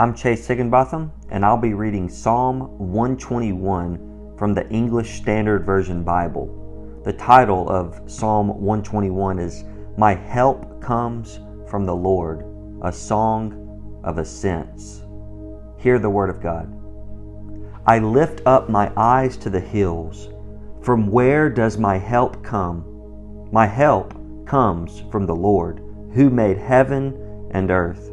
[0.00, 7.02] I'm Chase Higginbotham, and I'll be reading Psalm 121 from the English Standard Version Bible.
[7.04, 9.64] The title of Psalm 121 is
[9.96, 12.44] My Help Comes from the Lord,
[12.84, 15.02] a Song of Ascents.
[15.78, 16.72] Hear the Word of God.
[17.84, 20.28] I lift up my eyes to the hills.
[20.80, 23.48] From where does my help come?
[23.50, 24.14] My help
[24.46, 25.82] comes from the Lord,
[26.14, 28.12] who made heaven and earth.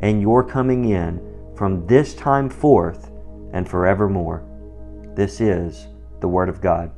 [0.00, 1.20] and your coming in
[1.54, 3.10] from this time forth
[3.52, 4.44] and forevermore.
[5.14, 5.88] This is
[6.20, 6.90] the Word of God.